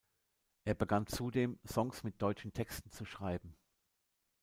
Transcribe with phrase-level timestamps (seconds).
[0.65, 3.55] Er begann zudem, Songs mit deutschen Texten zu schreiben.